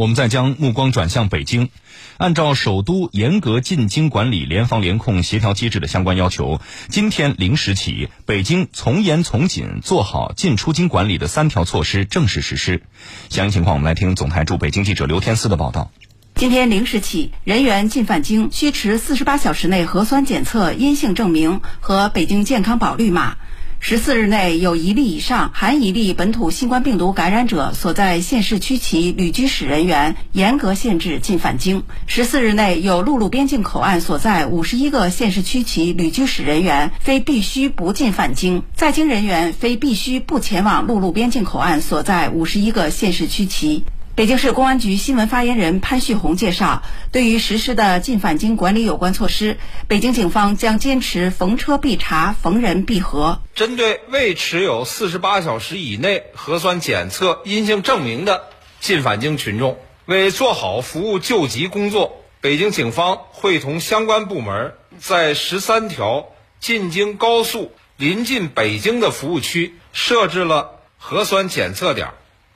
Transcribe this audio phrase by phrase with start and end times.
[0.00, 1.68] 我们再将目光转向北京，
[2.16, 12.82] 按照首都严格进京管理联防联控协调机制的相关要求，今天零时起，北京从严从紧做好进出京管理的三条措施正式实施。
[13.28, 15.90] 详细情况，我们来听总台驻北京记者刘天思的报道。
[16.34, 23.36] 今天零时起，人员进返京需持四十八小时内核酸检测阴性证明和北京健康宝绿码。
[23.82, 31.82] 十四日内有一例以上含一例本土新冠病毒感染者所在县市区其旅居史人员，严格限制进返京。
[32.06, 43.84] 十四日内有陆路边境口岸所在五十一个县市区其旅居史人员，非必须不进返京；在京人员非必须不前往陆路边境口岸所在五十一个县市区其。
[44.20, 49.56] 北京市公安局新闻发言人潘旭红介绍，对于实施的进返京管理有关措施，
[49.88, 53.40] 北京警方将坚持逢车必查、逢人必核。
[53.54, 58.44] 针对未持有四十八小时以内核酸检测阴性证明的
[58.78, 66.26] 进返京群众，为做好服务救急工作，北京警方会同相关部门在十三条
[66.58, 72.08] 进京高速临近北京的服务区设置了核酸检测点。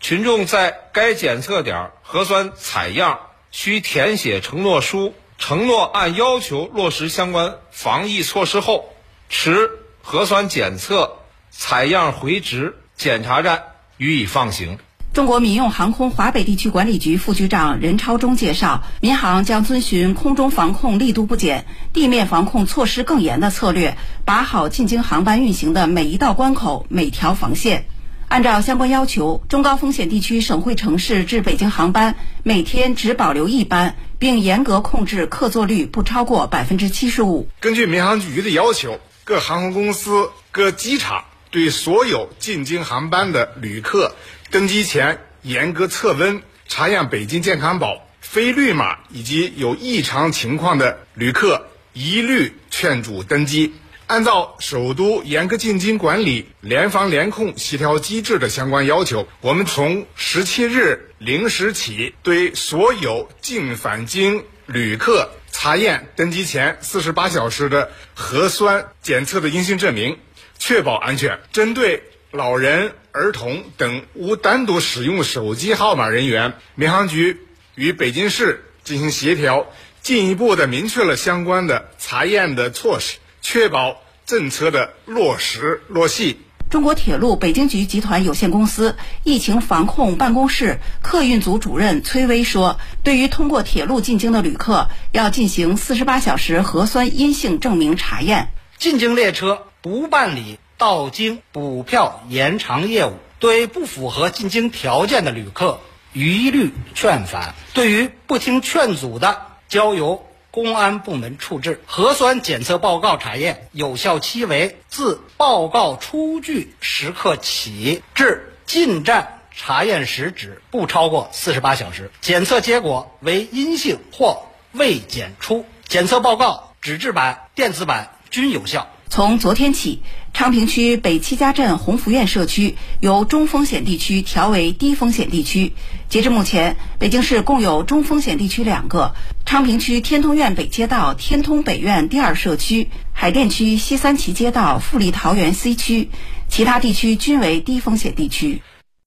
[0.04, 8.90] 群众在该检测点核酸采样需填写承诺书，承诺按要求落实相关防疫措施后，
[9.30, 9.70] 持
[10.02, 11.16] 核酸检测
[11.48, 13.62] 采样回执检查站
[13.96, 14.76] 予以放行。
[15.14, 27.86] 中国民用航空华北地区管理局副局长任超忠介绍，民航将遵循空中防控力度不减、地面防控措施更严的策略，把好进京航班运行的每一道关口、每条防线。
[28.34, 37.48] 按照相关要求，中高风险地区省会城市至北京航班每天只保留一班，并严格控制客座率不超过百分之七十五。
[37.60, 44.16] 根据民航局的要求，各航空公司、各机场对所有进京航班的旅客
[44.50, 53.74] 登机前严格测温、查验北京健康宝、非绿码以及有异常情况的旅客，一律劝阻登机。
[54.06, 70.18] 按照首都严格进京管理联防联控协调机制的相关要求，我们从十七日零时起，对所有进返京旅客查验登机前四十八小时的核酸检测的阴性证明，
[70.58, 71.40] 确保安全。
[71.52, 77.38] 针对老人、儿童等无单独使用手机号码人员，民航局
[77.74, 79.66] 与北京市进行协调，
[80.02, 83.16] 进一步的明确了相关的查验的措施。
[83.44, 86.40] 确保政策的落实落细。
[86.70, 98.48] 中国铁路北京局集团有限公司疫情防控办公室客运组主任崔威说：“对于通过铁路进京的旅客，要进行四十八小时核酸阴性证明查验。
[98.78, 105.80] 进京列车不办理到京补票延长业务，对不符合进京条件的旅客
[106.14, 107.54] 一律劝返。
[107.74, 122.12] 对于不听劝阻的，交由。”公安部门处置核酸检测报告查验有效期为自报告出具时刻起至进站查验时止，不超过四十八小时。
[122.20, 128.86] 检测结果为阴性或未检出，检测报告纸质版、电子版均有效。
[129.14, 130.00] 从昨天起，
[130.32, 135.72] 昌平区北七家镇鸿福苑社区由中风险地区调为低风险地区。
[136.08, 139.14] 截至目前，北京市共有中风险地区两个：
[139.46, 146.10] 昌平区天通苑北街道天通北苑第二社区、海淀区西三旗街道富力桃园 C 区，
[146.48, 148.62] 其他地区均为低风险地区。